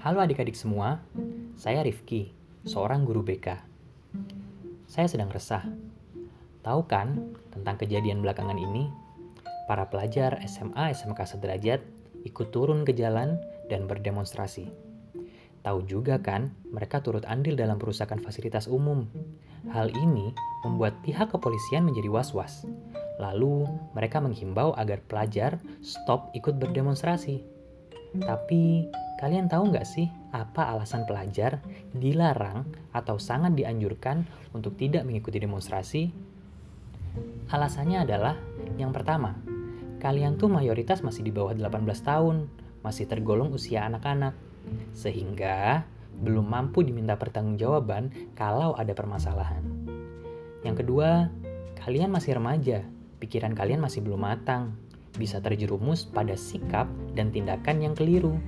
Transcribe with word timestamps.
Halo 0.00 0.24
adik-adik 0.24 0.56
semua, 0.56 0.96
saya 1.60 1.84
Rifki, 1.84 2.32
seorang 2.64 3.04
guru 3.04 3.20
BK. 3.20 3.60
Saya 4.88 5.04
sedang 5.04 5.28
resah. 5.28 5.60
Tahu 6.64 6.88
kan 6.88 7.36
tentang 7.52 7.76
kejadian 7.76 8.24
belakangan 8.24 8.56
ini? 8.56 8.88
Para 9.68 9.92
pelajar 9.92 10.40
SMA 10.48 10.96
SMK 10.96 11.36
sederajat 11.36 11.84
ikut 12.24 12.48
turun 12.48 12.88
ke 12.88 12.96
jalan 12.96 13.44
dan 13.68 13.84
berdemonstrasi. 13.84 14.72
Tahu 15.60 15.84
juga 15.84 16.16
kan, 16.16 16.48
mereka 16.72 17.04
turut 17.04 17.28
andil 17.28 17.52
dalam 17.52 17.76
perusakan 17.76 18.24
fasilitas 18.24 18.72
umum. 18.72 19.04
Hal 19.68 19.92
ini 19.92 20.32
membuat 20.64 20.96
pihak 21.04 21.28
kepolisian 21.28 21.84
menjadi 21.84 22.08
was-was. 22.08 22.64
Lalu, 23.20 23.68
mereka 23.92 24.16
menghimbau 24.24 24.72
agar 24.80 25.04
pelajar 25.04 25.60
stop 25.84 26.32
ikut 26.32 26.56
berdemonstrasi. 26.56 27.59
Tapi, 28.10 28.90
kalian 29.22 29.46
tahu 29.46 29.70
nggak 29.70 29.86
sih 29.86 30.10
apa 30.34 30.74
alasan 30.74 31.06
pelajar 31.06 31.62
dilarang 31.94 32.66
atau 32.90 33.22
sangat 33.22 33.54
dianjurkan 33.54 34.26
untuk 34.50 34.74
tidak 34.74 35.06
mengikuti 35.06 35.38
demonstrasi? 35.38 36.10
Alasannya 37.50 38.02
adalah, 38.02 38.34
yang 38.78 38.90
pertama, 38.90 39.34
kalian 40.02 40.38
tuh 40.38 40.50
mayoritas 40.50 41.02
masih 41.06 41.22
di 41.22 41.30
bawah 41.34 41.54
18 41.54 41.82
tahun, 42.02 42.46
masih 42.82 43.06
tergolong 43.06 43.50
usia 43.54 43.86
anak-anak, 43.86 44.34
sehingga 44.94 45.86
belum 46.20 46.46
mampu 46.46 46.82
diminta 46.82 47.14
pertanggungjawaban 47.14 48.34
kalau 48.34 48.74
ada 48.74 48.94
permasalahan. 48.94 49.62
Yang 50.66 50.84
kedua, 50.84 51.30
kalian 51.80 52.12
masih 52.12 52.36
remaja, 52.36 52.84
pikiran 53.22 53.56
kalian 53.56 53.80
masih 53.80 54.04
belum 54.04 54.20
matang, 54.20 54.76
bisa 55.20 55.44
terjerumus 55.44 56.08
pada 56.08 56.32
sikap 56.32 56.88
dan 57.12 57.28
tindakan 57.28 57.84
yang 57.84 57.92
keliru 57.92 58.40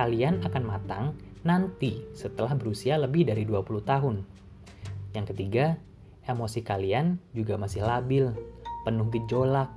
kalian 0.00 0.40
akan 0.46 0.64
matang 0.64 1.04
nanti 1.42 2.04
setelah 2.14 2.54
berusia 2.54 2.96
lebih 2.96 3.26
dari 3.26 3.44
20 3.44 3.84
tahun. 3.84 4.16
Yang 5.12 5.26
ketiga, 5.34 5.76
emosi 6.24 6.62
kalian 6.62 7.18
juga 7.34 7.58
masih 7.58 7.82
labil, 7.82 8.30
penuh 8.86 9.08
gejolak, 9.10 9.68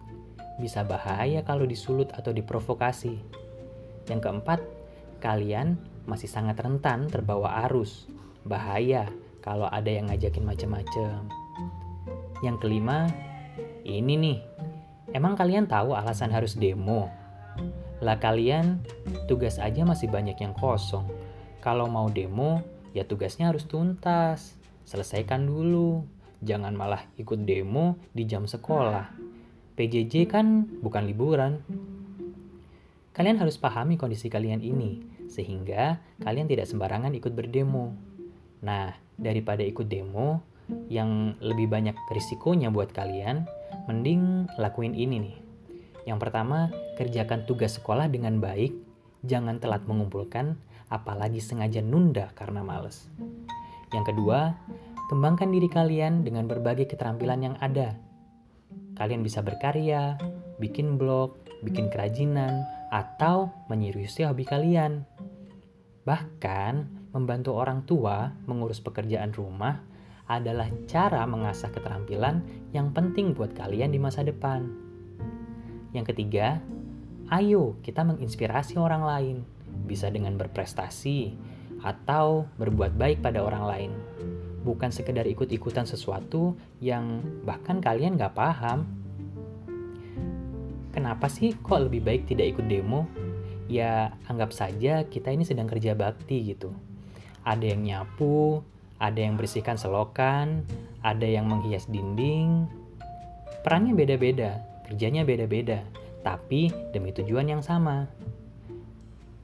bisa 0.61 0.85
bahaya 0.85 1.41
kalau 1.41 1.65
disulut 1.65 2.07
atau 2.13 2.29
diprovokasi. 2.29 3.17
Yang 4.07 4.19
keempat, 4.23 4.59
kalian 5.23 5.79
masih 6.05 6.31
sangat 6.31 6.59
rentan 6.61 7.11
terbawa 7.11 7.67
arus, 7.67 8.07
bahaya 8.47 9.07
kalau 9.43 9.65
ada 9.71 9.91
yang 9.91 10.11
ngajakin 10.11 10.47
macam-macam. 10.47 11.27
Yang 12.43 12.57
kelima, 12.59 13.07
ini 13.87 14.13
nih, 14.19 14.37
emang 15.11 15.35
kalian 15.35 15.67
tahu 15.67 15.91
alasan 15.91 16.31
harus 16.31 16.55
demo 16.55 17.11
lah 18.03 18.19
kalian, 18.19 18.83
tugas 19.31 19.63
aja 19.63 19.87
masih 19.87 20.11
banyak 20.11 20.35
yang 20.35 20.51
kosong. 20.51 21.07
Kalau 21.63 21.87
mau 21.87 22.11
demo, 22.11 22.59
ya 22.91 23.07
tugasnya 23.07 23.47
harus 23.47 23.63
tuntas. 23.63 24.59
Selesaikan 24.83 25.47
dulu. 25.47 26.03
Jangan 26.43 26.75
malah 26.75 27.07
ikut 27.15 27.47
demo 27.47 27.95
di 28.11 28.27
jam 28.27 28.43
sekolah. 28.43 29.07
PJJ 29.79 30.27
kan 30.27 30.67
bukan 30.83 31.07
liburan. 31.07 31.63
Kalian 33.15 33.39
harus 33.39 33.55
pahami 33.55 33.95
kondisi 33.95 34.27
kalian 34.27 34.59
ini, 34.59 34.99
sehingga 35.31 36.03
kalian 36.19 36.51
tidak 36.51 36.67
sembarangan 36.67 37.15
ikut 37.15 37.31
berdemo. 37.31 37.95
Nah, 38.67 38.91
daripada 39.15 39.63
ikut 39.63 39.87
demo, 39.87 40.43
yang 40.89 41.37
lebih 41.39 41.69
banyak 41.69 41.95
risikonya 42.11 42.69
buat 42.69 42.91
kalian, 42.91 43.45
mending 43.85 44.47
lakuin 44.59 44.93
ini 44.93 45.15
nih. 45.19 45.37
Yang 46.03 46.19
pertama, 46.29 46.69
kerjakan 46.99 47.47
tugas 47.47 47.79
sekolah 47.79 48.11
dengan 48.11 48.43
baik, 48.43 48.75
jangan 49.23 49.57
telat 49.63 49.87
mengumpulkan, 49.87 50.59
apalagi 50.91 51.39
sengaja 51.39 51.79
nunda 51.79 52.29
karena 52.35 52.61
males. 52.61 53.07
Yang 53.95 54.13
kedua, 54.13 54.57
kembangkan 55.07 55.49
diri 55.53 55.69
kalian 55.71 56.27
dengan 56.27 56.49
berbagai 56.49 56.91
keterampilan 56.91 57.39
yang 57.53 57.55
ada. 57.63 57.95
Kalian 58.93 59.23
bisa 59.25 59.41
berkarya, 59.41 60.19
bikin 60.59 60.99
blog, 60.99 61.39
bikin 61.63 61.87
kerajinan, 61.87 62.67
atau 62.93 63.49
menyeriusi 63.71 64.27
hobi 64.27 64.45
kalian. 64.45 65.07
Bahkan, 66.03 67.03
membantu 67.13 67.53
orang 67.53 67.85
tua 67.85 68.33
mengurus 68.49 68.81
pekerjaan 68.81 69.31
rumah 69.31 69.92
adalah 70.27 70.71
cara 70.87 71.27
mengasah 71.27 71.67
keterampilan 71.69 72.43
yang 72.71 72.95
penting 72.95 73.35
buat 73.35 73.51
kalian 73.51 73.91
di 73.91 73.99
masa 73.99 74.23
depan. 74.23 74.71
Yang 75.91 76.15
ketiga, 76.15 76.63
ayo 77.29 77.75
kita 77.83 78.07
menginspirasi 78.07 78.79
orang 78.79 79.03
lain, 79.03 79.37
bisa 79.85 80.07
dengan 80.07 80.39
berprestasi 80.39 81.35
atau 81.83 82.47
berbuat 82.55 82.95
baik 82.95 83.19
pada 83.19 83.43
orang 83.43 83.63
lain. 83.67 83.91
Bukan 84.63 84.95
sekedar 84.95 85.27
ikut-ikutan 85.27 85.83
sesuatu 85.83 86.55
yang 86.79 87.19
bahkan 87.43 87.83
kalian 87.83 88.15
gak 88.15 88.39
paham. 88.39 88.87
Kenapa 90.95 91.27
sih 91.27 91.51
kok 91.59 91.91
lebih 91.91 91.99
baik 91.99 92.31
tidak 92.31 92.55
ikut 92.55 92.65
demo? 92.71 93.03
Ya 93.67 94.15
anggap 94.31 94.55
saja 94.55 95.03
kita 95.03 95.35
ini 95.35 95.43
sedang 95.43 95.67
kerja 95.67 95.91
bakti 95.99 96.55
gitu. 96.55 96.71
Ada 97.43 97.75
yang 97.75 97.83
nyapu, 97.83 98.63
ada 99.03 99.19
yang 99.19 99.35
bersihkan 99.35 99.75
selokan, 99.75 100.63
ada 101.03 101.27
yang 101.27 101.51
menghias 101.51 101.91
dinding. 101.91 102.71
Perannya 103.67 103.91
beda-beda, 103.91 104.63
kerjanya 104.87 105.27
beda-beda, 105.27 105.83
tapi 106.23 106.71
demi 106.95 107.11
tujuan 107.11 107.51
yang 107.51 107.59
sama. 107.59 108.07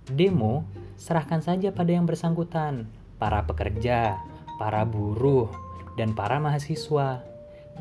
Demo, 0.08 0.64
serahkan 0.96 1.44
saja 1.44 1.76
pada 1.76 1.92
yang 1.92 2.08
bersangkutan, 2.08 2.88
para 3.20 3.44
pekerja, 3.44 4.16
para 4.56 4.88
buruh, 4.88 5.52
dan 6.00 6.16
para 6.16 6.40
mahasiswa. 6.40 7.20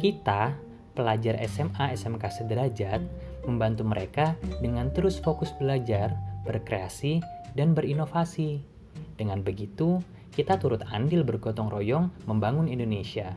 Kita, 0.03 0.59
pelajar 0.99 1.39
SMA 1.47 1.95
SMK 1.95 2.43
sederajat, 2.43 3.01
membantu 3.47 3.87
mereka 3.87 4.35
dengan 4.59 4.91
terus 4.91 5.23
fokus 5.23 5.55
belajar, 5.55 6.19
berkreasi, 6.43 7.23
dan 7.55 7.71
berinovasi. 7.71 8.67
Dengan 9.15 9.47
begitu, 9.47 10.03
kita 10.35 10.61
turut 10.61 10.85
andil 10.89 11.25
bergotong 11.25 11.71
royong 11.73 12.13
membangun 12.29 12.69
Indonesia. 12.69 13.37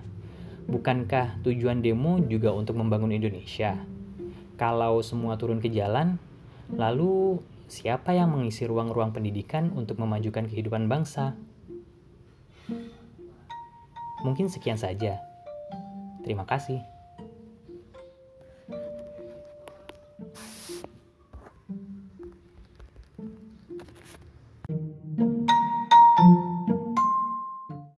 Bukankah 0.66 1.41
tujuan 1.41 1.81
demo 1.81 2.22
juga 2.22 2.53
untuk 2.53 2.78
membangun 2.78 3.12
Indonesia? 3.12 3.75
kalau 4.62 5.02
semua 5.02 5.41
turun 5.41 5.57
ke 5.57 5.74
jalan, 5.74 6.22
lalu 6.69 7.41
siapa 7.66 8.13
yang 8.13 8.29
mengisi 8.29 8.69
ruang-ruang 8.69 9.09
pendidikan 9.09 9.74
untuk 9.74 9.97
memajukan 9.97 10.46
kehidupan 10.46 10.85
bangsa? 10.85 11.34
Mungkin 14.22 14.53
sekian 14.53 14.78
saja. 14.78 15.18
Terima 16.22 16.46
kasih. 16.46 16.78